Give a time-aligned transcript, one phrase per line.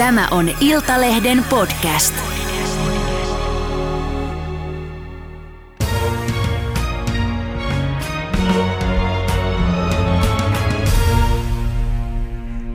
[0.00, 2.14] Tämä on Iltalehden podcast.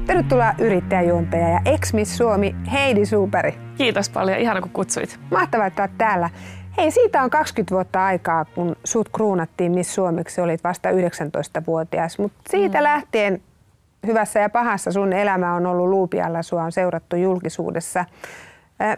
[0.06, 3.58] Tervetuloa yrittäjäjuontaja ja ex Suomi Heidi Superi.
[3.78, 5.20] Kiitos paljon, ihana kun kutsuit.
[5.32, 6.30] Mahtavaa, että olet täällä.
[6.78, 12.42] Hei, siitä on 20 vuotta aikaa, kun sut kruunattiin Miss Suomeksi, olit vasta 19-vuotias, mutta
[12.50, 12.84] siitä mm.
[12.84, 13.42] lähtien
[14.06, 18.06] hyvässä ja pahassa sun elämä on ollut luupialla, sua on seurattu julkisuudessa.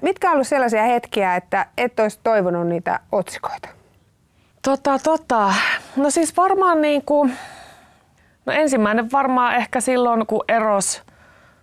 [0.01, 3.69] Mitkä on ollut sellaisia hetkiä, että et olisi toivonut niitä otsikoita?
[4.61, 5.53] Tota, tota.
[5.95, 7.33] No siis varmaan niin kuin,
[8.45, 11.03] no ensimmäinen varmaan ehkä silloin, kun eros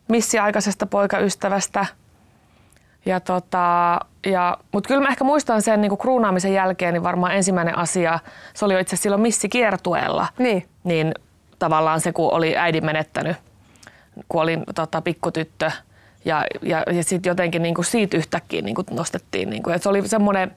[0.08, 1.86] missiaikaisesta poikaystävästä.
[3.06, 7.34] Ja tota, ja, mutta kyllä mä ehkä muistan sen niin kuin kruunaamisen jälkeen, niin varmaan
[7.34, 8.18] ensimmäinen asia,
[8.54, 10.26] se oli jo itse silloin missikiertueella.
[10.38, 10.68] Niin.
[10.84, 11.14] Niin
[11.58, 13.36] tavallaan se, kun oli äidin menettänyt,
[14.28, 15.70] kun olin tota, pikkutyttö.
[16.24, 19.50] Ja, ja, ja sitten jotenkin niin kuin siitä yhtäkkiä niin kuin nostettiin.
[19.50, 20.50] Niin kuin, että se oli semmoinen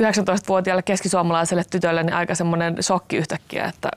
[0.00, 3.90] 19-vuotiaalle keskisuomalaiselle tytölle niin aika semmoinen shokki yhtäkkiä, että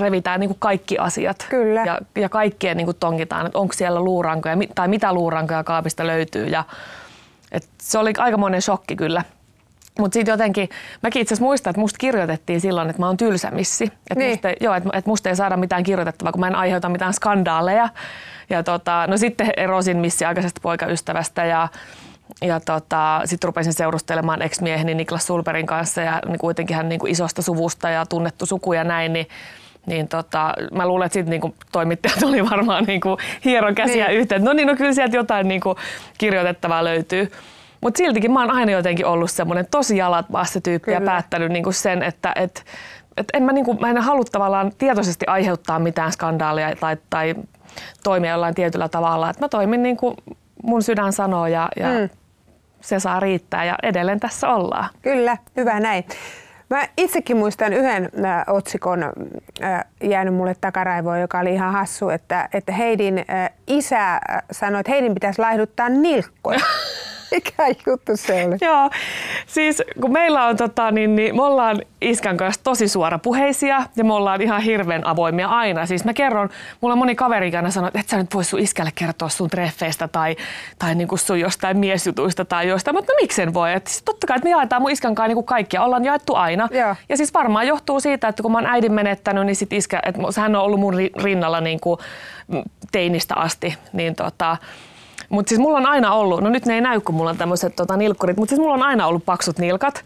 [0.00, 1.46] revitään niin kuin kaikki asiat.
[1.48, 1.84] Kyllä.
[1.84, 6.46] Ja, ja kaikkien niin kuin tonkitaan, että onko siellä luurankoja tai mitä luurankoja kaapista löytyy.
[6.46, 6.64] Ja,
[7.52, 9.24] et se oli aika monen shokki kyllä.
[9.98, 10.68] Mutta sitten jotenkin,
[11.02, 13.84] mäkin itse asiassa muistan, että musta kirjoitettiin silloin, että mä oon tylsä missi.
[13.84, 14.30] Että niin.
[14.30, 17.88] musta, joo, että et musta ei saada mitään kirjoitettavaa, kun mä en aiheuta mitään skandaaleja.
[18.50, 21.68] Ja tota, no sitten erosin missi aikaisesta poikaystävästä ja
[22.42, 27.12] ja tota, sitten rupesin seurustelemaan ex-mieheni Niklas Sulperin kanssa ja niin kuitenkin hän niin kuin
[27.12, 29.26] isosta suvusta ja tunnettu suku ja näin, niin
[29.86, 34.18] niin tota, mä luulen, että sitten niinku toimittajat oli varmaan niinku hieron käsiä niin.
[34.18, 34.44] yhteen.
[34.44, 35.76] No niin, no kyllä sieltä jotain niinku
[36.18, 37.30] kirjoitettavaa löytyy.
[37.82, 40.96] Mutta siltikin mä oon aina jotenkin ollut semmoinen tosi jalat maassa tyyppi Kyllä.
[40.96, 42.64] ja päättänyt niinku sen, että et,
[43.16, 47.34] et en mä, niinku, mä en halua tavallaan tietoisesti aiheuttaa mitään skandaalia tai, tai
[48.04, 49.30] toimia jollain tietyllä tavalla.
[49.30, 50.16] Et mä toimin niin kuin
[50.62, 52.08] mun sydän sanoo ja, ja mm.
[52.80, 54.88] se saa riittää ja edelleen tässä ollaan.
[55.02, 56.04] Kyllä, hyvä näin.
[56.70, 59.02] Mä itsekin muistan yhden äh, otsikon
[59.62, 64.20] äh, jäänyt mulle takaraivoon, joka oli ihan hassu, että, että Heidin äh, isä äh,
[64.52, 66.60] sanoi, että Heidin pitäisi laihduttaa nilkkoja.
[67.32, 68.56] Mikä juttu se oli?
[68.60, 68.90] Joo,
[69.46, 74.14] siis kun meillä on, tota, niin, niin me ollaan iskän kanssa tosi suorapuheisia ja me
[74.14, 75.86] ollaan ihan hirveän avoimia aina.
[75.86, 76.48] Siis mä kerron,
[76.80, 80.08] mulla moni kaveri aina sanoo, että et sä nyt vois sun iskälle kertoa sun treffeistä
[80.08, 80.36] tai,
[80.78, 83.72] tai niin kuin sun jostain miesjutuista tai jostain, mutta no miksen voi.
[83.72, 86.68] Et siis totta kai, että me jaetaan mun iskän kanssa niin kaikkia, ollaan jaettu aina.
[86.70, 86.96] Joo.
[87.08, 90.20] Ja siis varmaan johtuu siitä, että kun mä oon äidin menettänyt, niin sit iskä, että
[90.40, 91.98] hän on ollut mun rinnalla niin kuin
[92.92, 94.56] teinistä asti, niin tota,
[95.32, 97.76] mutta siis mulla on aina ollut, no nyt ne ei näy, kun mulla on tämmöiset
[97.76, 100.04] tota, nilkkurit, mutta siis mulla on aina ollut paksut nilkat.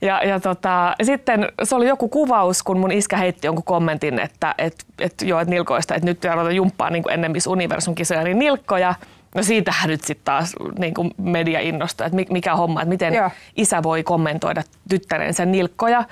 [0.00, 4.54] Ja, ja tota, sitten se oli joku kuvaus, kun mun iskä heitti jonkun kommentin, että
[4.58, 8.38] et, et, joo, et nilkoista, että nyt aloita jumppaa niin ennen Miss Universum kisoja, niin
[8.38, 8.94] nilkkoja.
[9.34, 13.30] No siitähän nyt sitten taas niin kuin media innostaa, että mikä homma, että miten joo.
[13.56, 16.04] isä voi kommentoida tyttärensä nilkkoja.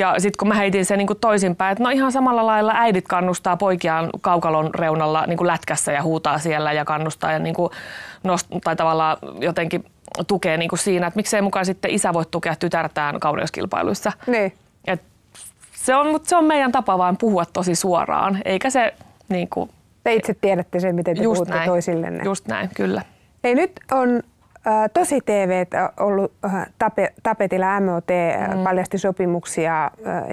[0.00, 3.56] Ja sitten kun mä heitin sen niin toisinpäin, että no ihan samalla lailla äidit kannustaa
[3.56, 7.54] poikiaan kaukalon reunalla niin lätkässä ja huutaa siellä ja kannustaa ja niin
[8.28, 9.84] nost- tai tavallaan jotenkin
[10.26, 14.12] tukee niin siinä, että miksei mukaan sitten isä voi tukea tytärtään kauneuskilpailuissa.
[14.26, 14.52] Niin.
[14.86, 15.02] Et
[15.72, 18.94] se, on, mutta se on meidän tapa vaan puhua tosi suoraan, eikä se
[19.28, 19.70] niin kuin,
[20.04, 22.24] Te itse tiedätte sen, miten te just puhutte näin, toisillenne.
[22.24, 23.02] Just näin, kyllä.
[23.44, 24.22] Ei, nyt on
[24.94, 25.64] tosi TV
[26.00, 26.32] ollut
[26.78, 28.04] tape, tapetilla MOT,
[28.54, 28.64] mm.
[28.64, 29.90] paljasti sopimuksia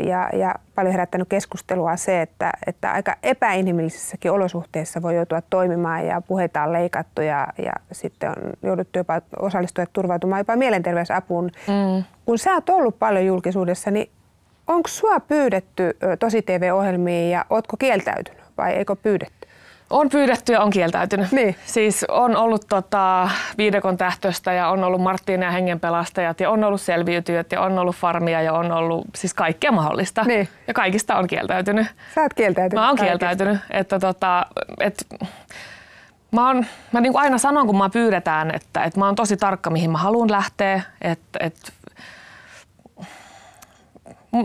[0.07, 6.21] ja, ja paljon herättänyt keskustelua se, että, että aika epäinhimillisissäkin olosuhteissa voi joutua toimimaan ja
[6.21, 11.51] puheita on leikattu ja, ja sitten on jouduttu jopa osallistujat turvautumaan jopa mielenterveysapuun.
[11.67, 12.03] Mm.
[12.25, 14.09] Kun sä oot ollut paljon julkisuudessa, niin
[14.67, 19.46] onko sua pyydetty tosi TV-ohjelmiin ja ootko kieltäytynyt vai eikö pyydetty?
[19.89, 21.31] On pyydetty ja on kieltäytynyt.
[21.31, 21.55] Niin.
[21.65, 26.81] Siis on ollut tota, viidekon tähtöstä ja on ollut Marttiina ja hengenpelastajat ja on ollut
[26.81, 30.23] selviytyjät ja on ollut farmia ja on ollut siis kaikkea mahdollista.
[30.23, 30.49] Niin.
[30.67, 31.87] Ja kaikista on kieltäytynyt.
[32.15, 32.83] Sä oot kieltäytynyt.
[32.83, 33.57] Mä oon kieltäytynyt.
[33.71, 34.45] Että tota,
[34.79, 35.05] et,
[36.31, 39.37] mä, oon, mä niin kuin aina sanon, kun mä pyydetään, että, että mä oon tosi
[39.37, 40.81] tarkka, mihin mä haluan lähteä.
[41.01, 41.71] Että, että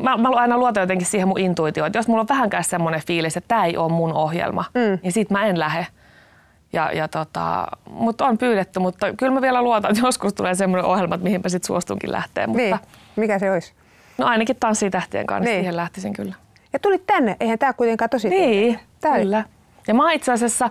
[0.02, 3.36] mä, mä aina luotan jotenkin siihen mun intuitioon, että jos mulla on vähänkään semmoinen fiilis,
[3.36, 4.98] että tämä ei ole mun ohjelma, mm.
[5.02, 5.86] niin sit mä en lähde.
[6.72, 10.84] Ja, ja tota, mutta on pyydetty, mutta kyllä mä vielä luotan, että joskus tulee semmoinen
[10.90, 12.46] ohjelma, että mihinpä sit suostunkin lähteä.
[12.46, 12.76] Mutta, Niin.
[13.16, 13.72] Mikä se olisi?
[14.18, 15.60] No ainakin tanssii tähtien kanssa, Niin.
[15.60, 16.34] siihen lähtisin kyllä.
[16.72, 17.36] Ja tulit tänne.
[17.40, 19.44] Eihän tämä kuitenkaan tosi Niin, Tää oli- kyllä.
[19.88, 20.70] Ja mä itse asiassa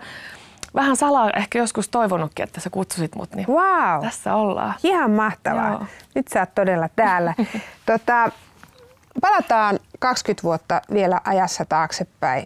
[0.76, 4.02] vähän salaa ehkä joskus toivonutkin, että sä kutsusit mut, niin Wow.
[4.02, 4.74] tässä ollaan.
[4.84, 5.70] Ihan mahtavaa.
[5.70, 5.86] Joo.
[6.16, 7.34] Nyt sä oot todella täällä.
[7.86, 8.32] tota,
[9.22, 12.46] palataan 20 vuotta vielä ajassa taaksepäin.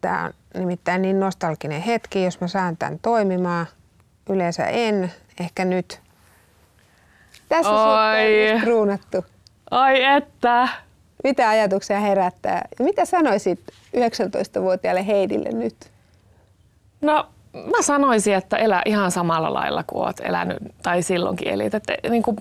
[0.00, 3.66] Tämä on nimittäin niin nostalginen hetki, jos mä saan tämän toimimaan.
[4.28, 6.00] yleensä en, ehkä nyt.
[7.48, 8.52] Tässä Oi.
[8.54, 9.24] on kruunattu.
[9.70, 10.68] Ai että.
[11.24, 12.68] Mitä ajatuksia herättää?
[12.78, 13.60] Ja mitä sanoisit
[13.96, 15.90] 19-vuotiaalle Heidille nyt?
[17.00, 21.74] No mä sanoisin, että elä ihan samalla lailla kuin oot elänyt tai silloinkin elit.
[21.74, 22.36] Että, niin kuin,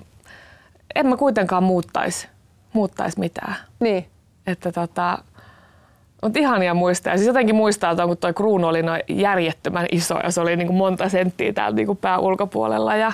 [0.95, 2.27] en mä kuitenkaan muuttaisi
[2.73, 3.55] muuttais mitään.
[3.79, 4.07] Niin.
[4.47, 5.17] Että tota,
[6.23, 7.15] mutta ihania muistaa.
[7.17, 10.67] Siis jotenkin muistaa, että kun tuo kruunu oli noin järjettömän iso ja se oli niin
[10.67, 12.95] kuin monta senttiä täällä niin kuin pää ulkopuolella.
[12.95, 13.11] Ja,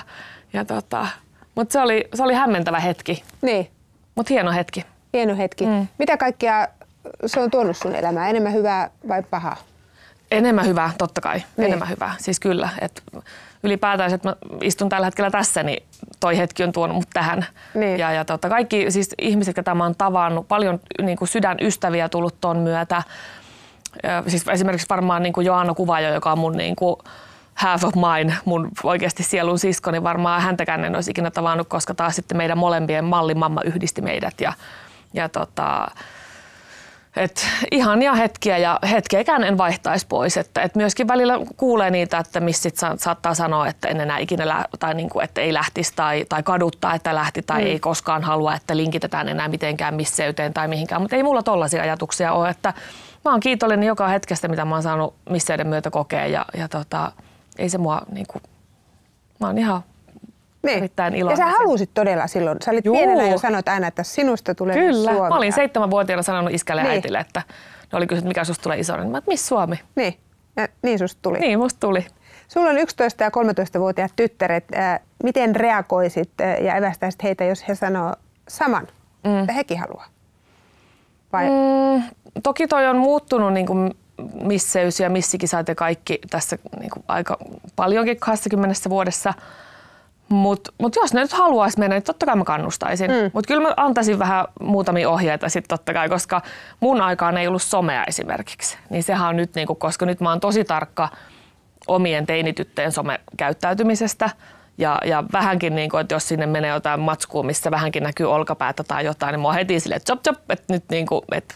[0.52, 1.06] ja tota,
[1.54, 3.68] mutta se oli, se oli hämmentävä hetki, Niin.
[4.14, 4.84] mutta hieno hetki.
[5.12, 5.66] Hieno hetki.
[5.66, 5.86] Mm.
[5.98, 6.68] Mitä kaikkea
[7.26, 8.30] se on tuonut sun elämään?
[8.30, 9.56] Enemmän hyvää vai pahaa?
[10.30, 11.42] Enemmän hyvää, totta kai.
[11.56, 11.66] Niin.
[11.66, 12.14] Enemmän hyvää.
[12.18, 12.68] Siis kyllä.
[12.80, 13.02] Et
[13.62, 15.82] ylipäätään, että mä istun tällä hetkellä tässä, niin
[16.20, 17.46] toi hetki on tuonut mut tähän.
[17.74, 17.98] Niin.
[17.98, 22.34] Ja, ja tota, kaikki siis ihmiset, joita mä oon tavannut, paljon niin kuin sydänystäviä tullut
[22.40, 23.02] ton myötä.
[24.04, 26.96] Ö, Siis esimerkiksi varmaan niin kuin Joanna Kuvajo, joka on mun niin kuin
[27.54, 31.94] half of mine, mun oikeasti sielun sisko, niin varmaan häntäkään en olisi ikinä tavannut, koska
[31.94, 34.34] taas sitten meidän molempien mallimamma yhdisti meidät.
[34.40, 34.52] Ja,
[35.14, 35.88] ja tota,
[37.18, 40.36] et ihania hetkiä ja hetkeäkään en vaihtaisi pois.
[40.36, 44.18] Että, et myöskin välillä kuulee niitä, että missä sit sa- saattaa sanoa, että en enää
[44.18, 47.66] ikinä lä- tai niinku, että ei lähtisi tai, tai kaduttaa, että lähti tai Mm.
[47.66, 51.02] ei koskaan halua, että linkitetään enää mitenkään misseyteen tai mihinkään.
[51.02, 52.74] Mutta ei mulla tollaisia ajatuksia ole, että
[53.24, 57.12] mä oon kiitollinen joka hetkestä, mitä mä oon saanut misseyden myötä kokea ja, ja tota,
[57.58, 58.40] ei se mua niinku,
[59.40, 59.82] mä oon ihan
[60.68, 60.78] Niin.
[60.78, 61.58] Erittäin Ja iloinen sä siitä.
[61.58, 62.58] halusit todella silloin.
[62.64, 62.96] Sä olit Juu.
[62.96, 65.12] pienenä ja sanoit aina, että sinusta tulee Kyllä.
[65.12, 65.28] Suomi.
[65.28, 66.94] Mä olin seitsemänvuotiaana sanonut iskälle ja Niin.
[66.94, 67.42] äitille, että
[67.92, 69.02] ne oli kysynyt, mikä susta tulee isona.
[69.02, 69.80] Niin mä, että missä Suomi?
[69.94, 70.18] Niin.
[70.56, 71.38] Ja niin susta tuli.
[71.38, 72.06] Niin, musta tuli.
[72.48, 74.64] Sulla on 11 ja 13-vuotiaat tyttäret.
[75.24, 76.30] Miten reagoisit
[76.60, 78.14] ja evästäisit heitä, jos he sanoo
[78.48, 78.86] saman,
[79.24, 79.40] mm.
[79.40, 80.06] että hekin haluaa?
[81.32, 81.44] Vai?
[81.44, 81.52] Mm.
[81.98, 82.02] Mm,
[82.42, 83.94] toki toi on muuttunut niin kuin
[84.42, 87.38] misseys ja missikisat ja kaikki tässä niin kuin aika
[87.76, 89.34] paljonkin 20 vuodessa.
[90.28, 93.10] Mutta mut jos ne nyt haluaisi mennä, niin totta kai mä kannustaisin.
[93.10, 93.30] Mm.
[93.32, 96.42] Mutta kyllä mä antaisin vähän muutamia ohjeita sitten totta kai, koska
[96.80, 98.78] mun aikaan ei ollut somea esimerkiksi.
[98.90, 101.08] Niin sehän on nyt, niin kuin, koska nyt mä oon tosi tarkka
[101.86, 104.30] omien teinityttöjen somekäyttäytymisestä.
[104.78, 108.84] Ja, ja vähänkin, niin kuin, että jos sinne menee jotain matskua, missä vähänkin näkyy olkapäätä
[108.84, 111.54] tai jotain, niin mä oon heti silleen, että chop chop, että nyt niin kuin, että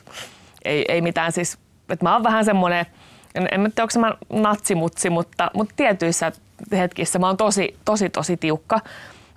[0.65, 1.59] ei, ei mitään siis,
[1.89, 2.87] että mä oon vähän semmoinen,
[3.35, 6.33] en, en tiedä, onko mä natsimutsi, mutta, mutta tietyissä
[6.73, 8.81] hetkissä mä oon tosi, tosi, tosi tiukka,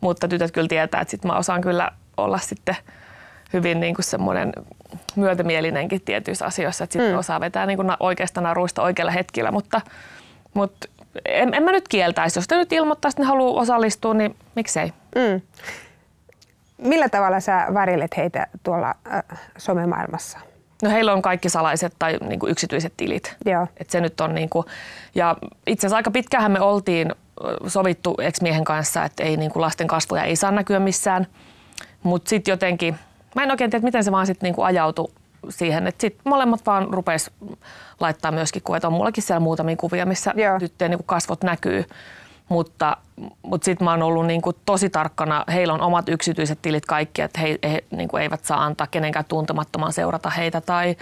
[0.02, 2.76] mutta tytöt kyllä tietää, että sit mä osaan kyllä olla sitten
[3.54, 4.54] hyvin niin kuin semmoinen
[5.16, 7.20] myötämielinenkin tietyissä asioissa, että sitten mm.
[7.20, 9.82] osaa vetää niin kuin oikeasta naruista oikealla hetkellä, mutta,
[10.54, 10.88] mutta
[11.26, 12.40] en, en mä nyt kieltäisi.
[12.40, 14.94] Jos te nyt ilmoittaisi, että ne haluaa osallistua, niin miksei.
[15.16, 15.42] Mm.
[16.78, 19.24] Millä tavalla sä varjelet heitä tuolla äh,
[19.58, 20.40] somemaailmassa?
[20.84, 23.36] No heillä on kaikki salaiset tai niin kuin yksityiset tilit.
[23.46, 23.68] Joo.
[23.78, 24.66] Et se nyt on niin kuin,
[25.16, 25.38] ja
[25.68, 27.12] itse asiassa aika pitkähän me oltiin
[27.68, 31.28] sovittu ex-miehen kanssa, että ei niin kuin lasten kasvoja ei saa näkyä missään.
[32.04, 32.96] Mutta sitten jotenkin,
[33.36, 35.12] mä en oikein tiedä, miten se vaan sitten niin kuin ajautui
[35.50, 37.32] siihen, että sitten molemmat vaan rupes
[38.00, 38.78] laittaa myöskin kuvia.
[38.78, 40.60] Et On mullakin siellä muutamia kuvia, missä Joo.
[40.60, 41.86] tyttöjen niin kuin kasvot näkyy.
[42.50, 42.98] Mutta,
[43.42, 47.22] mutta sitten mä oon ollut niin kuin tosi tarkkana, heillä on omat yksityiset tilit kaikki,
[47.22, 50.62] että he, he niin kuin eivät saa antaa kenenkään tuntemattoman seurata heitä.
[50.62, 50.96] Tai,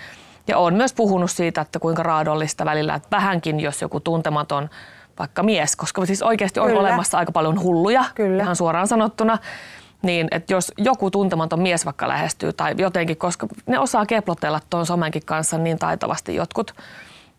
[0.48, 4.70] ja olen myös puhunut siitä, että kuinka raadollista välillä, että vähänkin jos joku tuntematon
[5.20, 6.80] vaikka mies, koska siis oikeasti on Kyllä.
[6.80, 8.44] olemassa aika paljon hulluja, Kyllä.
[8.44, 9.38] ihan suoraan sanottuna,
[10.02, 14.86] niin että jos joku tuntematon mies vaikka lähestyy tai jotenkin, koska ne osaa keplotella tuon
[14.86, 16.74] somenkin kanssa niin taitavasti jotkut,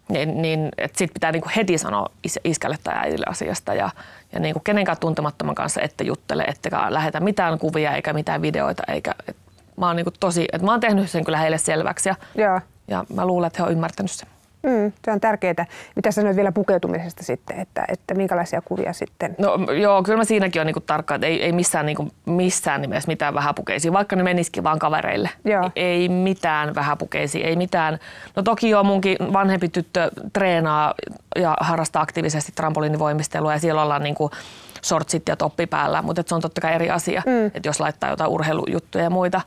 [0.09, 3.91] niin, niin että sit pitää niinku heti sanoa is- iskälle tai äidille asiasta ja,
[4.33, 8.83] ja niinku kenenkään tuntemattoman kanssa ette juttele, ettekä lähetä mitään kuvia eikä mitään videoita.
[8.89, 9.37] Eikä, et
[9.77, 12.61] mä oon niinku tosi, että mä oon tehnyt sen kyllä heille selväksi ja, Joo.
[12.89, 14.29] ja mä luulen, että he on ymmärtänyt sen.
[14.65, 15.67] Mm, se on tärkeää.
[15.97, 19.37] Mitä sanoit vielä pukeutumisesta sitten, että, että minkälaisia kuvia sitten?
[19.39, 23.09] No joo, kyllä mä siinäkin on niinku tarkka, että ei, ei missään, niinku, missään nimessä
[23.09, 25.31] mitään vähäpukeisia, vaikka ne menisikin vaan kavereille.
[25.45, 25.71] Joo.
[25.77, 27.99] Ei mitään vähäpukeisia, ei mitään.
[28.37, 30.95] No toki joo, munkin vanhempi tyttö treenaa
[31.37, 34.31] ja harrastaa aktiivisesti trampoliinivoimistelua ja siellä ollaan niinku
[34.85, 37.47] shortsit ja toppi päällä, mutta et se on totta kai eri asia, mm.
[37.47, 39.41] että jos laittaa jotain urheilujuttuja ja muita.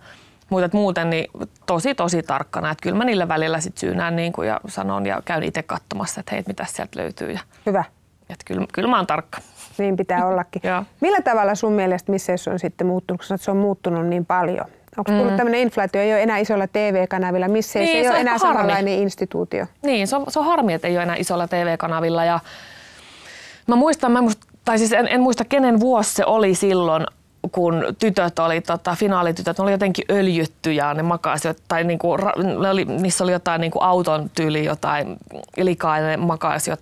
[0.50, 1.32] Mutta muuten niin
[1.66, 5.22] tosi tosi tarkkana, että kyllä mä niille välillä sit syynään niin kuin ja sanon ja
[5.26, 7.32] käyn itse katsomassa, että hei, mitä sieltä löytyy.
[7.32, 7.84] Ja, Hyvä.
[8.30, 9.40] et kyllä, kyllä mä oon tarkka.
[9.78, 10.62] Niin pitää ollakin.
[11.02, 14.66] Millä tavalla sun mielestä misseys on sitten muuttunut, kun että se on muuttunut niin paljon?
[14.98, 15.38] Onko tullut mm.
[15.38, 18.54] tämmöinen inflaatio, ei ole enää isolla TV-kanavilla, missä Niin, ei se ole enää harmi.
[18.54, 19.66] samanlainen instituutio?
[19.84, 22.26] Niin, se on, se on harmi, että ei ole enää isolla TV-kanavilla.
[22.26, 22.40] Ja
[23.68, 27.06] mä muistan, mä en muista, tai siis en, en muista kenen vuosi se oli silloin,
[27.52, 32.18] kun tytöt oli, tota, finaalitytöt, ne oli jotenkin öljyttyjä, ne makasivat, tai niinku,
[32.60, 35.18] ne oli, niissä oli jotain niinku auton tyyli, jotain
[35.58, 36.80] likaa, ja ne makasivat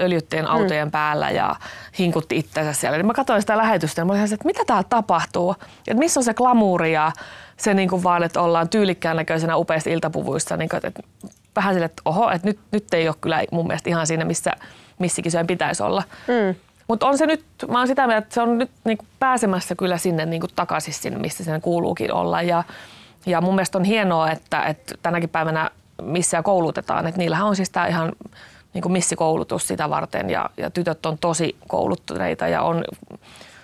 [0.00, 0.50] öljyttiin mm.
[0.50, 0.92] autojen mm.
[0.92, 1.56] päällä ja
[1.98, 2.98] hinkutti itsensä siellä.
[2.98, 5.54] Niin mä katsoin sitä lähetystä ja mä olin että mitä täällä tapahtuu?
[5.78, 7.12] Että missä on se glamuuri ja
[7.56, 10.56] se niinku vaan, että ollaan tyylikkään näköisenä upeissa iltapuvuissa.
[10.56, 11.02] Niin kuin, että
[11.56, 14.52] vähän sille, että oho, että nyt, nyt ei ole kyllä mun mielestä ihan siinä, missä
[14.98, 16.02] missikin sen pitäisi olla.
[16.28, 16.54] Mm.
[16.90, 19.98] Mutta on se nyt, mä oon sitä mieltä, että se on nyt niinku pääsemässä kyllä
[19.98, 22.42] sinne niinku takaisin sinne, missä sen kuuluukin olla.
[22.42, 22.64] Ja,
[23.26, 25.70] ja mun mielestä on hienoa, että, että tänäkin päivänä
[26.02, 27.06] missä koulutetaan.
[27.06, 28.12] Että niillähän on siis tämä ihan
[28.74, 32.84] niin kuin missikoulutus sitä varten ja, ja tytöt on tosi kouluttuneita ja on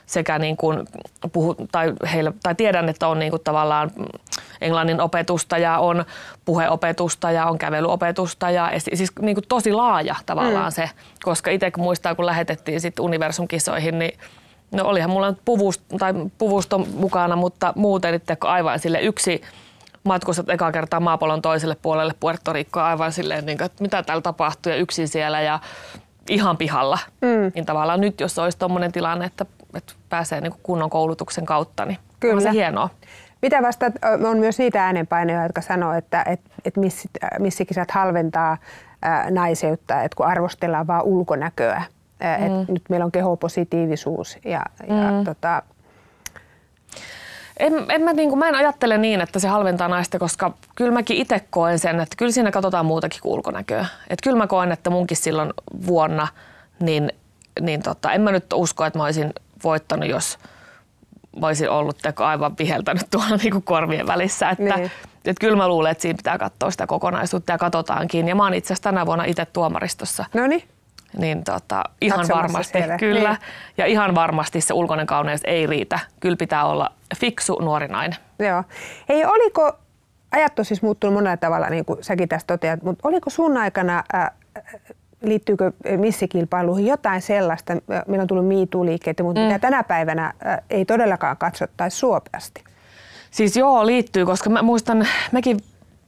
[0.06, 0.86] sekä niin kuin
[1.32, 3.90] puhu, tai, heillä, tai tiedän, että on niin kuin tavallaan
[4.60, 6.04] englannin opetusta ja on
[6.44, 10.74] puheopetusta ja on kävelyopetusta ja siis niin kuin tosi laaja tavallaan mm.
[10.74, 10.90] se,
[11.22, 14.18] koska itse kun muistaa, kun lähetettiin sitten universumkisoihin, niin
[14.72, 19.42] no olihan mulla nyt puvust, tai puvusto mukana, mutta muuten että aivan sille yksi
[20.04, 24.22] matkustat eka kertaa maapallon toiselle puolelle Puerto Ricoa aivan silleen, niin kuin, että mitä täällä
[24.22, 25.60] tapahtuu ja yksin siellä ja
[26.30, 26.98] ihan pihalla.
[27.20, 27.52] Mm.
[27.54, 31.98] Niin tavallaan nyt, jos olisi tuommoinen tilanne, että, että pääsee niin kunnon koulutuksen kautta, niin
[32.20, 32.34] Kyllä.
[32.34, 32.90] on se hienoa.
[33.42, 33.86] Mitä vasta
[34.30, 36.80] on myös niitä äänenpainoja, jotka sanoo, että, että, että
[37.38, 38.56] missikisat halventaa
[39.02, 41.82] ää, naiseutta, että kun arvostellaan vaan ulkonäköä.
[42.20, 42.44] Ää, mm.
[42.44, 44.96] että nyt meillä on kehopositiivisuus ja, mm.
[44.96, 45.62] ja tota,
[47.56, 50.92] en, en mä, niin kuin, mä en ajattele niin, että se halventaa naista, koska kyllä
[50.92, 53.86] mäkin itse koen sen, että kyllä siinä katsotaan muutakin kuin ulkonäköä.
[54.10, 55.52] Että kyllä mä koen, että munkin silloin
[55.86, 56.28] vuonna,
[56.80, 57.12] niin,
[57.60, 59.32] niin tota, en mä nyt usko, että mä olisin
[59.64, 60.38] voittanut, jos
[61.40, 64.50] mä olisin ollut teko aivan viheltänyt tuolla niin kuin korvien välissä.
[64.50, 64.90] Että, niin.
[65.24, 68.28] että kyllä mä luulen, että siinä pitää katsoa sitä kokonaisuutta ja katsotaankin.
[68.28, 70.24] Ja mä oon itse asiassa tänä vuonna itse tuomaristossa.
[70.34, 70.62] No niin
[71.16, 72.96] niin tota, ihan varmasti, siellä.
[72.98, 73.28] kyllä.
[73.30, 73.38] Niin.
[73.78, 75.98] Ja ihan varmasti se ulkoinen kauneus ei riitä.
[76.20, 78.18] Kyllä pitää olla fiksu nuori nainen.
[78.38, 78.64] Joo.
[79.08, 79.72] Hei, oliko,
[80.32, 84.04] ajat on siis muuttunut monella tavalla, niin kuin säkin tästä toteat, mutta oliko sun aikana,
[84.14, 84.30] äh,
[85.22, 87.72] liittyykö missikilpailuihin jotain sellaista,
[88.06, 89.46] meillä on tullut MeToo-liikkeitä, mutta mm.
[89.46, 90.32] mitä tänä päivänä
[90.70, 92.64] ei todellakaan katsottaisi suopeasti?
[93.30, 95.56] Siis joo, liittyy, koska mä muistan, mekin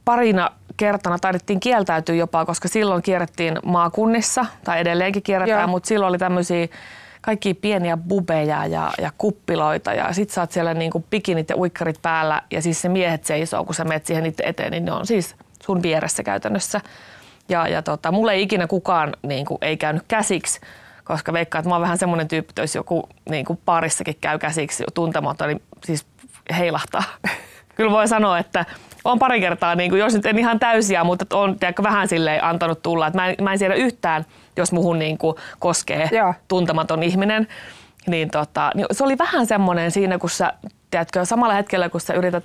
[0.05, 5.69] parina kertana taidettiin kieltäytyä jopa, koska silloin kierrettiin maakunnissa, tai edelleenkin kierretään, Joo.
[5.69, 6.69] mutta silloin oli tämmöisiä
[7.21, 12.03] kaikki pieniä bubeja ja, ja kuppiloita ja sit sä oot siellä niinku pikinit ja uikkarit
[12.03, 15.07] päällä ja siis se miehet seisoo, kun sä menet siihen niiden eteen, niin ne on
[15.07, 16.81] siis sun vieressä käytännössä.
[17.49, 20.61] Ja, ja tota, mulle ei ikinä kukaan niin kuin, ei käynyt käsiksi,
[21.05, 24.39] koska veikkaan, että mä oon vähän semmoinen tyyppi, että jos joku niin kuin parissakin käy
[24.39, 26.07] käsiksi tuntematon, niin siis
[26.59, 27.03] heilahtaa.
[27.77, 28.65] Kyllä voi sanoa, että
[29.05, 32.45] on pari kertaa, niin kuin, jos nyt en ihan täysiä, mutta on tiedätkö, vähän silleen
[32.45, 33.07] antanut tulla.
[33.07, 34.25] Että mä, en, mä en siedä yhtään,
[34.57, 36.35] jos muhun niin kuin, koskee Joo.
[36.49, 37.49] tuntematon ihminen.
[38.07, 40.53] Niin, tota, niin se oli vähän semmoinen siinä, kun sä,
[40.91, 42.45] tiedätkö, samalla hetkellä, kun sä yrität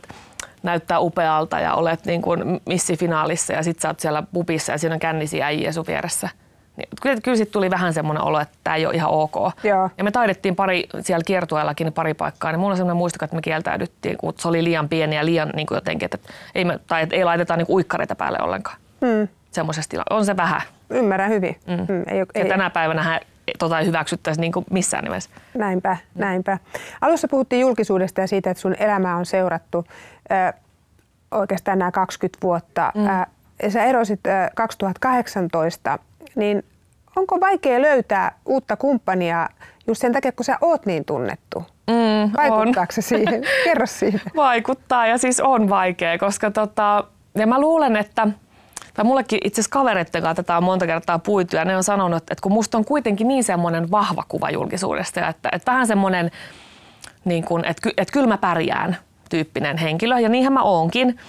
[0.63, 4.93] näyttää upealta ja olet niin kuin missifinaalissa ja sit sä oot siellä pubissa ja siinä
[4.93, 6.29] on kännisiä äijä sun vieressä–
[6.77, 9.35] niin, kyllä, kyllä sitten tuli vähän semmoinen olo, että tämä ei ole ihan ok.
[9.63, 9.89] Joo.
[9.97, 13.41] Ja me taidettiin pari, siellä kiertueellakin pari paikkaa, niin mulla on semmoinen muisto, että me
[13.41, 16.17] kieltäydyttiin, kun se oli liian pieni ja liian niin kuin jotenkin, että
[16.55, 18.77] ei, me, tai että ei laiteta niin uikkareita päälle ollenkaan.
[19.05, 19.27] Hmm.
[19.51, 20.61] Semmoisessa tila- On se vähän.
[20.89, 21.55] Ymmärrän hyvin.
[21.67, 21.73] Mm.
[21.73, 22.03] Mm.
[22.07, 23.19] Ei, ei, ja tänä päivänä
[23.59, 25.29] tota ei hyväksyttäisi niin kuin missään nimessä.
[25.53, 26.57] Näinpä, näinpä.
[27.01, 29.85] Alussa puhuttiin julkisuudesta ja siitä, että sun elämää on seurattu
[30.31, 30.53] ö,
[31.31, 32.91] oikeastaan nämä 20 vuotta.
[32.95, 33.07] Mm.
[33.63, 35.99] Ö, sä erosit ö, 2018
[36.35, 36.63] niin
[37.15, 39.49] onko vaikea löytää uutta kumppania
[39.87, 41.65] just sen takia, kun sä oot niin tunnettu?
[41.87, 43.43] Mm, Vaikuttaako se siihen?
[43.65, 44.19] Kerro siitä.
[44.35, 47.03] Vaikuttaa ja siis on vaikea, koska tota,
[47.35, 48.27] ja mä luulen, että
[48.93, 52.17] tai mullekin itse asiassa kavereiden kanssa tätä on monta kertaa puitu ja ne on sanonut,
[52.17, 56.31] että kun musta on kuitenkin niin semmoinen vahva kuva julkisuudesta, että, että vähän semmoinen,
[57.25, 58.97] niin kuin, että, että kyllä mä pärjään
[59.29, 61.19] tyyppinen henkilö ja niinhän mä oonkin.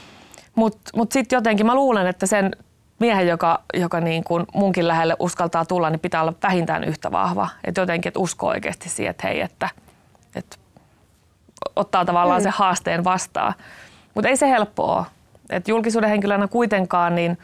[0.55, 2.51] Mutta mut sitten jotenkin mä luulen, että sen
[2.99, 7.49] miehen, joka, joka niin kuin munkin lähelle uskaltaa tulla, niin pitää olla vähintään yhtä vahva.
[7.65, 9.69] Että jotenkin, että uskoo oikeasti siihen, että hei, että,
[10.37, 10.57] että
[11.77, 12.43] ottaa tavallaan mm.
[12.43, 13.55] se haasteen vastaan.
[14.15, 15.05] Mutta ei se helppoa.
[15.51, 17.39] Että julkisuuden henkilönä kuitenkaan, niin,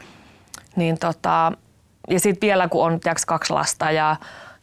[0.75, 1.51] niin tota,
[2.09, 4.15] ja sitten vielä kun on tiiäks, kaksi lasta ja,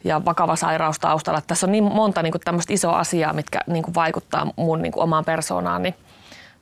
[0.03, 3.83] ja vakava sairaus taustalla, että tässä on niin monta niin tämmöistä isoa asiaa, mitkä niin
[3.83, 5.95] kuin vaikuttaa mun niin kuin omaan persoonaan, niin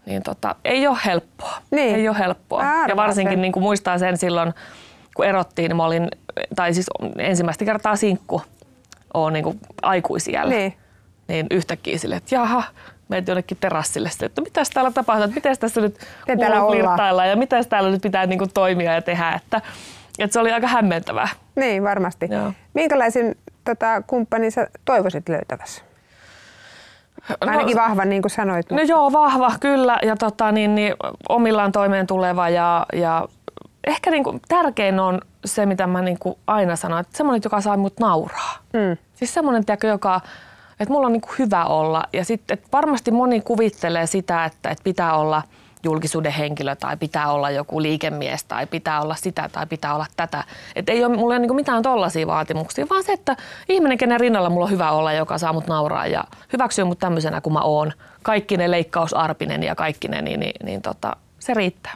[0.08, 1.58] niin tota, ei ole helppoa.
[1.72, 1.96] Niin.
[1.96, 2.62] Ei ole helppoa.
[2.62, 2.90] Äärimmäisen.
[2.90, 4.54] Ja varsinkin niin kuin muistaa sen silloin,
[5.16, 6.08] kun erottiin, niin mä olin,
[6.56, 8.42] tai siis ensimmäistä kertaa sinkku
[9.14, 10.56] on niin aikuisiellä.
[10.56, 10.78] Niin.
[11.28, 12.64] niin yhtäkkiä sille, että jaha,
[13.10, 16.00] menet jonnekin terassille sitten, että mitä täällä tapahtuu, että miten tässä nyt
[16.70, 19.62] flirttaillaan ja mitä täällä nyt pitää niin kuin toimia ja tehdä, että,
[20.20, 21.28] että se oli aika hämmentävää.
[21.56, 22.28] Niin, varmasti.
[22.32, 22.54] Joo.
[22.74, 25.82] Minkälaisen tota, kumppanin sä toivoisit löytävässä?
[27.42, 28.72] Ainakin no, vahva, niin kuin sanoit.
[28.72, 30.00] No joo, vahva, kyllä.
[30.04, 30.94] Ja tota, niin, niin,
[31.30, 33.28] omillaan toimeen tuleva ja, ja
[33.88, 37.62] ehkä niin kuin, tärkein on se, mitä mä niin kuin aina sanon, että semmoinen, joka
[37.62, 38.58] saa mut nauraa.
[38.74, 38.98] Mm.
[39.14, 40.22] Siis semmoinen, joka,
[40.80, 42.04] että mulla on niin kuin hyvä olla.
[42.14, 45.44] Ja sitten varmasti moni kuvittelee sitä, että, että pitää olla–
[45.84, 50.44] julkisuuden henkilö tai pitää olla joku liikemies tai pitää olla sitä tai pitää olla tätä.
[50.76, 53.36] Et ei ole mulla ei ole niin mitään tollaisia vaatimuksia, vaan se, että
[53.70, 57.42] ihminen, kenen rinnalla mulla on hyvä olla, joka saa mut nauraa ja hyväksyy mut tämmöisenä
[57.42, 57.94] kuin mä oon.
[58.24, 61.94] Kaikki ne leikkausarpinen ja kaikki ne, niin, niin, niin tota, se riittää.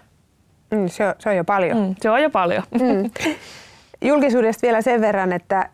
[0.72, 1.78] Mm, se, on, se on jo paljon.
[1.78, 2.64] Mm, se on jo paljon.
[2.72, 3.12] Mm.
[4.10, 5.70] Julkisuudesta vielä sen verran, että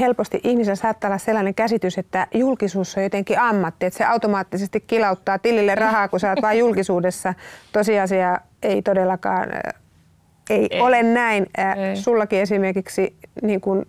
[0.00, 5.38] helposti ihmisellä saattaa olla sellainen käsitys, että julkisuus on jotenkin ammatti, että se automaattisesti kilauttaa
[5.38, 7.34] tilille rahaa, kun sä oot vain julkisuudessa.
[7.72, 9.48] Tosiasia ei todellakaan
[10.50, 10.80] ei, ei.
[10.80, 11.46] ole näin.
[11.58, 11.96] Ei.
[11.96, 13.86] Sullakin esimerkiksi niin kuin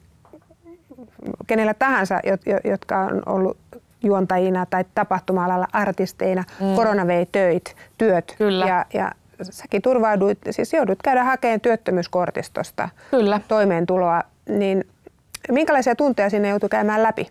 [1.48, 2.20] kenellä tahansa,
[2.64, 3.58] jotka on ollut
[4.04, 6.76] juontajina tai tapahtuma-alalla artisteina, mm.
[6.76, 8.66] korona vei töit, työt Kyllä.
[8.66, 9.12] Ja, ja
[9.42, 13.42] säkin turvauduit, siis joudut käydä hakemaan työttömyyskortistosta Kyllä.
[13.48, 14.88] toimeentuloa, niin
[15.52, 17.28] minkälaisia tunteja sinne joutui käymään läpi?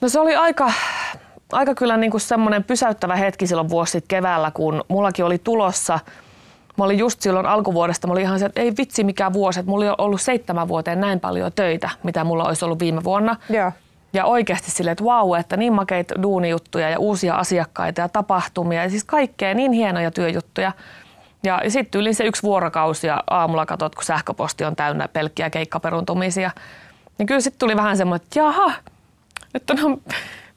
[0.00, 0.72] No se oli aika,
[1.52, 5.98] aika kyllä niin kuin semmoinen pysäyttävä hetki silloin vuosi sitten keväällä, kun mullakin oli tulossa
[6.78, 9.70] Mä olin just silloin alkuvuodesta, mä olin ihan se, että ei vitsi mikä vuosi, että
[9.70, 13.36] mulla oli ollut seitsemän vuoteen näin paljon töitä, mitä mulla olisi ollut viime vuonna.
[13.48, 13.72] Joo.
[14.12, 18.90] Ja oikeasti silleen, että vau, että niin makeita duunijuttuja ja uusia asiakkaita ja tapahtumia ja
[18.90, 20.72] siis kaikkea niin hienoja työjuttuja.
[21.42, 26.50] Ja, sitten yli se yksi vuorokausi ja aamulla katsot, kun sähköposti on täynnä pelkkiä keikkaperuntumisia.
[27.18, 28.72] Niin kyllä sitten tuli vähän semmoinen, että jaha,
[29.54, 29.98] että no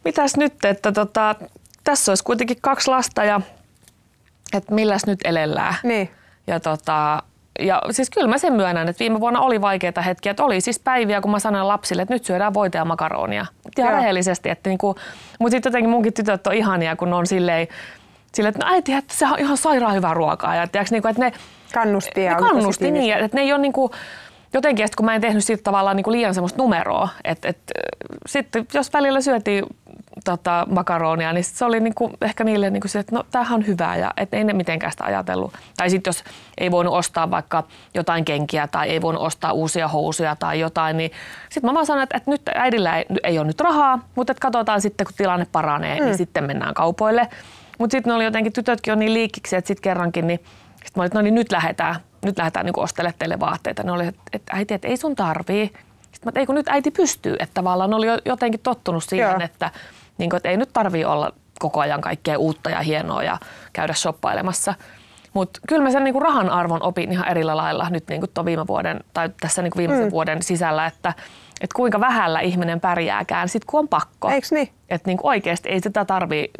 [0.05, 1.35] mitäs nyt, että tota,
[1.83, 3.41] tässä olisi kuitenkin kaksi lasta ja
[4.53, 5.75] että milläs nyt elellään.
[5.83, 6.11] Niin.
[6.47, 7.23] Ja tota,
[7.59, 10.29] ja siis kyllä mä sen myönnän, että viime vuonna oli vaikeita hetkiä.
[10.29, 13.45] Että oli siis päiviä, kun mä sanoin lapsille, että nyt syödään voita ja makaronia.
[13.77, 14.49] Ihan rehellisesti.
[14.49, 14.95] Että niinku,
[15.39, 17.67] mutta sitten jotenkin munkin tytöt on ihania, kun on silleen,
[18.35, 20.55] silleen että no äiti, että se on ihan sairaan hyvää ruokaa.
[20.55, 21.33] Ja tiiäks, niinku, että ne
[21.73, 23.91] kannusti, ja ne kannusti niin, että ne ei ole niinku,
[24.53, 27.73] jotenkin, että kun mä en tehnyt siitä tavallaan niinku liian semmoista numeroa, että, että
[28.25, 29.65] sitten jos välillä syötiin
[30.25, 33.97] tota, makaronia, niin se oli niinku, ehkä niille niinku se, että no tämähän on hyvää
[33.97, 35.53] ja et ei ne mitenkään sitä ajatellut.
[35.77, 36.23] Tai sitten jos
[36.57, 41.11] ei voinut ostaa vaikka jotain kenkiä tai ei voinut ostaa uusia housuja tai jotain, niin
[41.49, 44.41] sitten mä vaan sanoin, että, että nyt äidillä ei, ei ole nyt rahaa, mutta että
[44.41, 46.07] katsotaan sitten, kun tilanne paranee, niin mm.
[46.07, 47.29] niin sitten mennään kaupoille.
[47.79, 51.01] Mutta sitten ne oli jotenkin, tytötkin on niin liikkiksi, että sitten kerrankin, niin sitten mä
[51.01, 53.83] olin, että no niin nyt lähdetään, nyt lähdetään niin ostelemaan teille vaatteita.
[53.83, 55.65] Ne oli, että, että äiti, että ei sun tarvii.
[56.01, 59.41] Sitten mä, että ei kun nyt äiti pystyy, että tavallaan ne oli jotenkin tottunut siihen,
[59.41, 59.71] että
[60.17, 63.37] niin kuin, että ei nyt tarvii olla koko ajan kaikkea uutta ja hienoa ja
[63.73, 64.73] käydä shoppailemassa.
[65.33, 68.99] Mutta kyllä mä sen niinku rahan arvon opin ihan eri lailla nyt niinku viime vuoden,
[69.13, 70.11] tai tässä niinku viimeisen mm.
[70.11, 71.13] vuoden sisällä, että
[71.61, 74.29] et kuinka vähällä ihminen pärjääkään sit kun on pakko.
[74.29, 74.69] Eiks niin?
[74.89, 76.51] Että niinku oikeasti ei sitä tarvii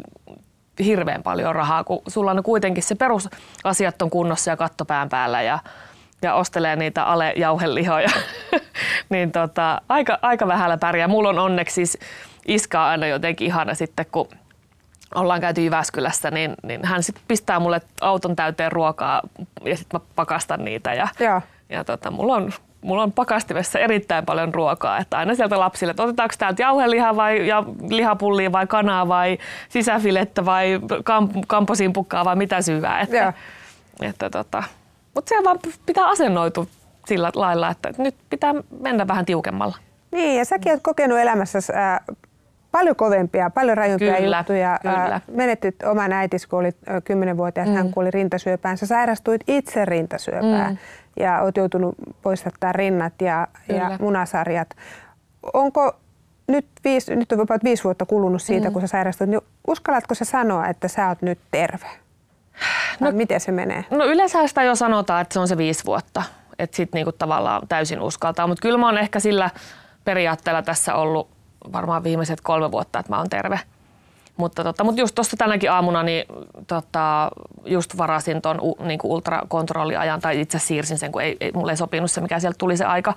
[0.84, 5.58] hirveän paljon rahaa, kun sulla on kuitenkin se perusasiat on kunnossa ja kattopään päällä ja,
[6.22, 8.10] ja ostelee niitä alejauhelihoja.
[9.10, 11.08] niin tota, aika, aika vähällä pärjää.
[11.08, 11.98] Mulla on onneksi siis
[12.46, 14.28] iska on aina jotenkin ihana sitten, kun
[15.14, 19.22] ollaan käyty Jyväskylässä, niin, niin hän sitten pistää mulle auton täyteen ruokaa
[19.64, 20.94] ja sitten mä pakastan niitä.
[20.94, 21.42] Ja, ja.
[21.68, 22.52] ja tota, mulla on
[22.86, 27.48] mulla on pakastimessa erittäin paljon ruokaa, että aina sieltä lapsille, että otetaanko täältä jauhelihaa vai
[27.48, 33.00] ja lihapullia vai kanaa vai sisäfilettä vai kamp, kamposimpukkaa vai mitä syvää.
[33.00, 33.32] Että,
[34.02, 34.62] että tota,
[35.14, 36.66] mutta se vaan pitää asennoitua
[37.06, 39.76] sillä lailla, että nyt pitää mennä vähän tiukemmalla.
[40.12, 41.58] Niin, ja säkin olet kokenut elämässä
[42.76, 44.78] paljon kovempia, paljon rajumpia kyllä, juttuja.
[44.82, 45.20] Kyllä.
[45.32, 47.74] Menetyt oman äitis, kun olit kymmenenvuotias, mm.
[47.74, 48.78] hän kuoli rintasyöpään.
[48.78, 50.78] Sä sairastuit itse rintasyöpään mm.
[51.20, 54.68] ja olet joutunut poistattaa rinnat ja, ja munasarjat.
[55.52, 55.96] Onko
[56.48, 58.72] nyt, viisi, nyt on about viisi vuotta kulunut siitä, mm.
[58.72, 61.86] kun sä sairastuit, niin uskallatko sä sanoa, että sä oot nyt terve?
[63.00, 63.84] no, miten se menee?
[63.90, 66.22] No yleensä sitä jo sanotaan, että se on se viisi vuotta.
[66.58, 68.46] Että sitten niinku tavallaan täysin uskaltaa.
[68.46, 69.50] Mutta kyllä mä oon ehkä sillä
[70.04, 71.35] periaatteella tässä ollut
[71.72, 73.60] varmaan viimeiset kolme vuotta, että mä oon terve.
[74.36, 76.24] Mutta, tota, mutta just tuossa tänäkin aamuna niin,
[76.66, 77.30] tota,
[77.64, 82.10] just varasin tuon niin ultrakontrolliajan tai itse siirsin sen, kun ei, ei, mulle ei sopinut
[82.10, 83.14] se, mikä sieltä tuli se aika.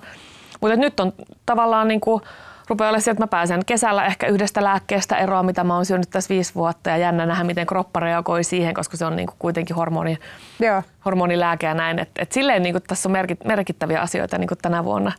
[0.60, 1.12] Mutta nyt on
[1.46, 2.22] tavallaan niin kuin,
[2.70, 6.28] rupeaa sieltä, että mä pääsen kesällä ehkä yhdestä lääkkeestä eroa, mitä mä oon syönyt tässä
[6.28, 9.76] viisi vuotta ja jännä nähdä, miten kroppa reagoi siihen, koska se on niin kuin kuitenkin
[9.76, 10.18] hormoni,
[10.60, 10.82] Joo.
[11.04, 11.98] hormonilääke ja näin.
[11.98, 15.12] Et, et silleen niin kuin tässä on merkittäviä asioita niin kuin tänä vuonna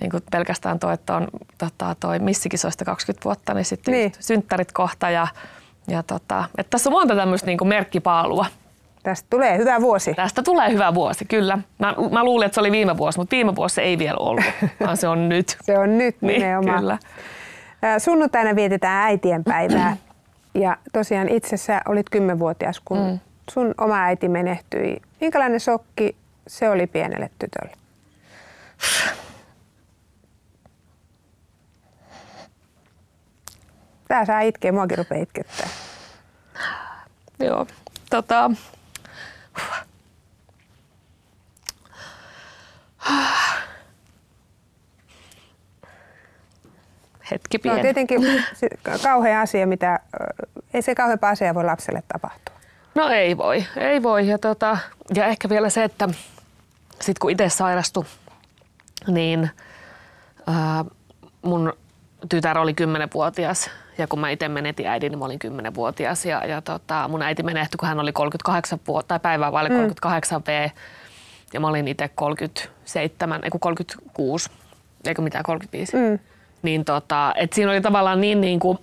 [0.00, 1.28] niin kuin pelkästään tuo, että on
[1.58, 4.12] tota, toi missikisoista 20 vuotta, niin sitten niin.
[4.20, 5.26] synttärit kohta ja,
[5.88, 8.46] ja tota, että tässä on monta tämmöistä niin kuin merkkipaalua.
[9.02, 10.14] Tästä tulee hyvä vuosi.
[10.14, 11.58] Tästä tulee hyvä vuosi, kyllä.
[11.78, 14.44] Mä, mä luulin, että se oli viime vuosi, mutta viime vuosi se ei vielä ollut,
[14.86, 15.56] vaan se on nyt.
[15.62, 16.78] se on nyt niin, nimenomaan.
[16.78, 16.98] Kyllä.
[17.98, 19.96] Sunnuntaina vietetään äitien päivää.
[20.54, 23.18] Ja tosiaan itse sä olit kymmenvuotias, kun mm.
[23.50, 25.02] sun oma äiti menehtyi.
[25.20, 27.76] Minkälainen shokki se oli pienelle tytölle?
[34.12, 35.68] Tää saa itkeä, muakin rupeaa itkettää.
[37.38, 37.66] Joo.
[38.10, 38.50] Tota,
[47.30, 47.82] hetki on pieni.
[47.82, 48.20] tietenkin
[48.54, 48.68] se
[49.02, 50.00] kauhea asia, mitä,
[50.74, 52.56] ei se kauheampa asia voi lapselle tapahtua.
[52.94, 54.28] No ei voi, ei voi.
[54.28, 54.78] Ja, tota,
[55.14, 56.08] ja ehkä vielä se, että
[57.00, 58.04] sit kun itse sairastui,
[59.06, 59.50] niin
[60.46, 60.84] ää,
[61.42, 61.72] mun
[62.28, 66.62] tytär oli 10-vuotias ja kun mä itse menetin äidin, niin mä olin 10-vuotias ja, ja
[66.62, 70.70] tota, mun äiti menehtyi, kun hän oli 38 vuotta, tai päivää vaille 38 V
[71.52, 74.50] ja mä olin itse 37, ei kun 36,
[75.06, 75.96] eikö mitään 35.
[75.96, 76.18] Mm.
[76.62, 78.78] Niin tota, et siinä oli tavallaan niin, niin kuin,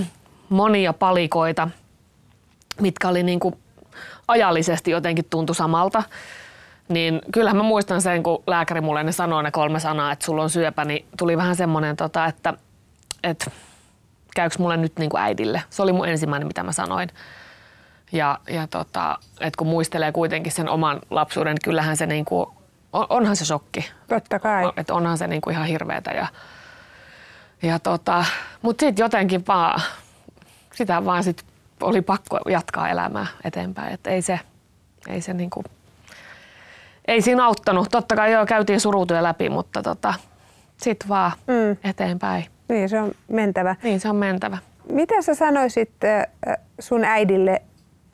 [0.48, 1.68] monia palikoita,
[2.80, 3.54] mitkä oli niin kuin
[4.28, 6.02] ajallisesti jotenkin tuntu samalta.
[6.88, 10.42] Niin kyllähän mä muistan sen, kun lääkäri mulle ne sanoi ne kolme sanaa, että sulla
[10.42, 12.54] on syöpä, niin tuli vähän semmoinen, tota, että,
[13.22, 13.50] että
[14.34, 15.62] käykö mulle nyt niin kuin äidille.
[15.70, 17.08] Se oli mun ensimmäinen, mitä mä sanoin.
[18.12, 22.46] Ja, ja tota, että kun muistelee kuitenkin sen oman lapsuuden, niin kyllähän se niin kuin,
[22.92, 23.90] on, onhan se shokki.
[24.08, 24.72] Totta kai.
[24.76, 26.10] Että onhan se niin kuin ihan hirveetä.
[26.10, 26.26] Ja,
[27.62, 28.24] ja tota,
[28.62, 29.80] mutta sitten jotenkin vaan,
[30.74, 31.44] sitä vaan sit
[31.82, 33.94] oli pakko jatkaa elämää eteenpäin.
[33.94, 34.40] Että ei se,
[35.08, 35.64] ei se niinku,
[37.08, 37.88] ei siinä auttanut.
[37.90, 40.14] Totta kai joo, käytiin surutyö läpi, mutta tota,
[40.76, 41.76] sitten vaan Mm.
[41.90, 42.46] eteenpäin.
[42.68, 43.76] Niin, se on mentävä.
[43.82, 44.58] Niin se on mentävä.
[44.92, 47.62] Mitä sä sanoisit äh, sun äidille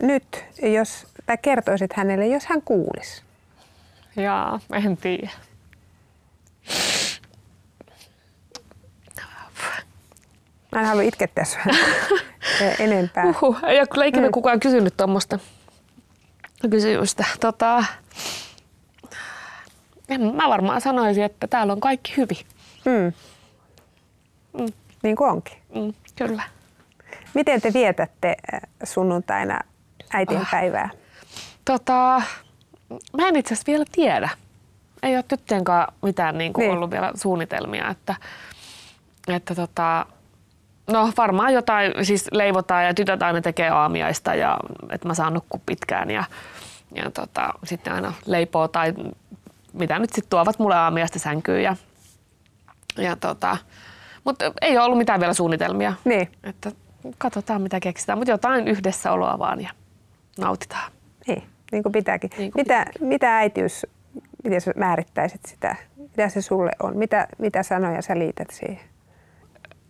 [0.02, 3.22] nyt, jos, tai kertoisit hänelle, jos hän kuulisi?
[4.16, 5.30] Jaa, en tiedä.
[10.72, 11.62] Mä en halua itkettää sua
[12.78, 13.24] enempää.
[13.24, 14.32] Uhuh, ei ole kyllä ikinä Mm.
[14.32, 15.38] kukaan kysynyt tuommoista
[16.70, 17.24] kysymystä.
[17.40, 17.84] Tota,
[20.08, 22.38] en, mä varmaan sanoisin, että täällä on kaikki hyvin.
[22.84, 23.12] Mm.
[24.52, 24.66] Mm.
[25.02, 25.58] Niin kuin onkin.
[25.74, 26.42] Mm, kyllä.
[27.34, 29.60] Miten te vietätte äh, sunnuntaina
[30.12, 30.90] äitien päivää?
[31.64, 32.22] Tota,
[33.16, 34.28] mä en itse asiassa vielä tiedä.
[35.02, 36.72] Ei ole tyttöjen kanssa mitään niin kuin Niin.
[36.76, 37.88] ollut vielä suunnitelmia.
[37.88, 38.14] Että,
[39.28, 40.06] että tota,
[40.90, 44.58] no varmaan jotain, siis leivotaan ja tytöt aina tekee aamiaista ja
[44.90, 46.24] että mä saan nukkua pitkään ja,
[46.94, 48.94] ja tota, sitten aina leipoo tai
[49.72, 51.76] mitä nyt sitten tuovat mulle aamiaista sänkyyn ja,
[52.98, 53.56] ja tota,
[54.24, 55.92] mutta ei ole ollut mitään vielä suunnitelmia.
[56.04, 56.28] Niin.
[56.44, 56.72] Että
[57.18, 59.70] katsotaan mitä keksitään, mutta jotain yhdessäoloa vaan ja
[60.38, 60.92] nautitaan.
[61.26, 62.30] Niin, niin kuin pitääkin.
[62.38, 63.86] Niin kuin mitä, mitä äitiys,
[64.44, 65.76] miten sä määrittäisit sitä?
[65.96, 66.96] Mitä se sulle on?
[66.96, 68.80] Mitä, mitä sanoja sä liität siihen?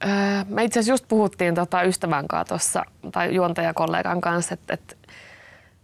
[0.04, 0.10] Öö,
[0.48, 4.96] me itse asiassa just puhuttiin tota ystävän kanssa tossa, tai juontajakollegan kanssa, että, että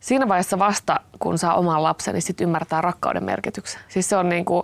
[0.00, 3.80] siinä vaiheessa vasta, kun saa oman lapsen, niin sit ymmärtää rakkauden merkityksen.
[3.88, 4.62] Siis se on niin kuin,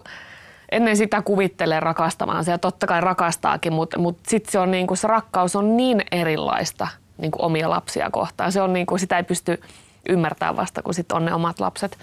[0.72, 4.98] ennen sitä kuvittelee rakastavansa ja totta kai rakastaakin, mutta, mutta sitten se, on niin kuin,
[4.98, 8.52] se rakkaus on niin erilaista niin kuin omia lapsia kohtaan.
[8.52, 9.60] Se on niin kuin, sitä ei pysty
[10.08, 11.98] ymmärtämään vasta, kun sit on ne omat lapset.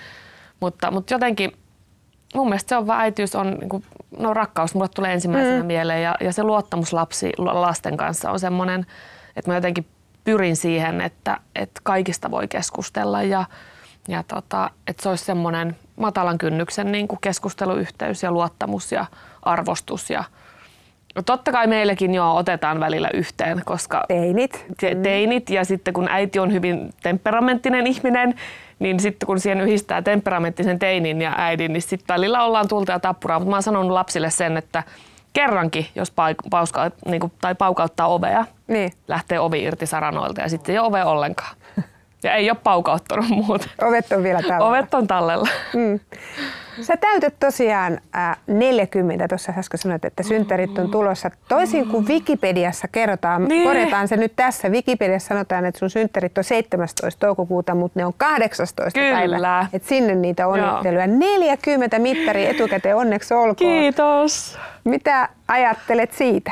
[0.60, 1.51] Mutta, mutta jotenkin
[2.36, 3.84] mun mielestä se on vaan äitiys on, niin kuin,
[4.19, 5.65] no rakkaus mulle tulee ensimmäisenä mm.
[5.65, 8.86] mieleen ja, ja se luottamus lapsi, lasten kanssa on semmoinen,
[9.36, 9.86] että mä jotenkin
[10.23, 13.45] pyrin siihen, että, että kaikista voi keskustella ja,
[14.10, 19.06] ja tota, että se olisi semmoinen matalan kynnyksen niin kuin keskusteluyhteys ja luottamus ja
[19.43, 20.24] arvostus ja
[21.15, 24.65] no totta kai meillekin jo otetaan välillä yhteen, koska Teinit.
[24.80, 28.34] te- teinit ja sitten kun äiti on hyvin temperamenttinen ihminen,
[28.80, 33.00] niin sitten kun siihen yhdistää temperamenttisen teinin ja äidin, niin sitten välillä ollaan tulta ja
[33.00, 33.39] tappuraa.
[33.39, 34.84] Mutta mä oon sanonut lapsille sen, että
[35.34, 38.91] kerrankin, jos paik- pauska, niin kuin, tai paukauttaa ovea, Niin.
[39.08, 41.56] lähtee ovi irti saranoilta ja sitten ei ole ove ollenkaan.
[42.23, 43.69] Ja ei ole paukauttanut muuten.
[43.82, 44.65] Ovet on vielä tällä.
[44.67, 45.47] Ovet on tallella.
[45.75, 45.99] Mm.
[46.82, 51.32] Sä täytät tosiaan äh, 40, tuossa äsken sanoit, että synttärit on tulossa.
[51.49, 53.67] Toisin kuin Wikipediassa kerrotaan, Niin.
[53.67, 54.69] korjataan se nyt tässä.
[54.69, 57.19] Wikipediassa sanotaan, että sun synttärit on 17.
[57.19, 58.99] toukokuuta, mutta ne on 18.
[58.99, 59.15] Kyllä.
[59.17, 59.65] päivä.
[59.73, 61.08] Et sinne niitä onnitteluja.
[61.08, 63.55] 40 mittari etukäteen, onneksi olkoon.
[63.55, 64.58] Kiitos.
[64.84, 66.51] Mitä ajattelet siitä?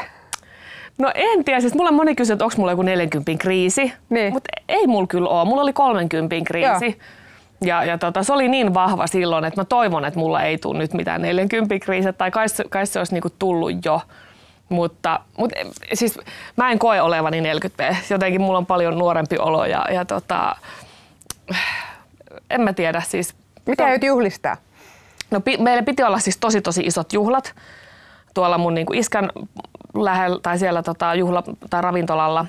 [0.97, 4.33] No en tiedä, siis mulla on moni kysynyt, että onko mulla joku 40 kriisi, Niin.
[4.33, 5.45] mutta ei mulla kyllä ole.
[5.45, 6.85] Mulla oli 30 kriisi.
[6.85, 6.93] Joo.
[7.61, 10.77] Ja, ja tota, se oli niin vahva silloin, että mä toivon, että mulla ei tule
[10.77, 14.01] nyt mitään 40 kriisiä, tai kai, kai se olisi niinku tullut jo.
[14.69, 15.55] Mutta, mutta
[15.93, 16.19] siis
[16.55, 20.55] mä en koe olevani 40 Jotenkin mulla on paljon nuorempi olo ja, ja tota,
[22.49, 23.35] en mä tiedä siis.
[23.65, 24.57] Mitä aiot juhlistaa?
[25.31, 27.55] No, pi- meillä piti olla siis tosi tosi isot juhlat
[28.33, 29.29] tuolla mun niinku iskän
[30.05, 32.45] lähellä tai siellä tota, juhla- tai ravintolalla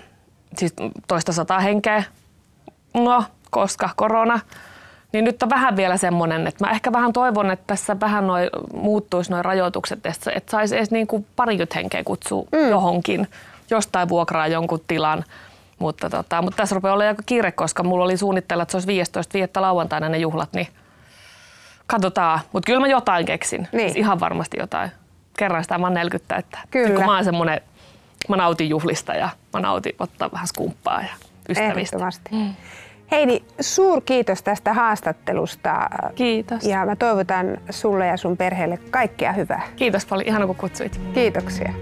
[0.56, 0.74] siis
[1.08, 2.02] toista sataa henkeä.
[2.94, 4.40] No, koska korona.
[5.12, 8.50] Niin nyt on vähän vielä semmoinen, että mä ehkä vähän toivon, että tässä vähän noi,
[8.74, 12.68] muuttuisi noin rajoitukset, että, että saisi edes niin kuin parikymmentä henkeä kutsua mm.
[12.68, 13.28] johonkin,
[13.70, 15.24] jostain vuokraa jonkun tilan.
[15.78, 18.88] Mutta, tota, mutta tässä rupeaa olla aika kiire, koska mulla oli suunnitteilla, että se olisi
[18.88, 20.68] 15 viettä lauantaina ne juhlat, niin
[21.87, 22.40] katsotaan.
[22.52, 23.68] Mutta kyllä mä jotain keksin.
[23.72, 23.88] Niin.
[23.88, 24.90] Siis ihan varmasti jotain.
[25.38, 26.94] Kerran sitä mä 40, että Kyllä.
[26.94, 27.61] kun mä oon semmonen,
[28.29, 31.09] mä nautin juhlista ja mä nautin ottaa vähän skumppaa ja
[31.48, 31.96] ystävistä.
[31.96, 32.31] Ehdottomasti.
[33.11, 35.88] Heidi, suur kiitos tästä haastattelusta.
[36.14, 36.64] Kiitos.
[36.64, 39.62] Ja mä toivotan sulle ja sun perheelle kaikkea hyvää.
[39.77, 41.01] Kiitos paljon, ihana kun kutsuit.
[41.14, 41.72] Kiitoksia.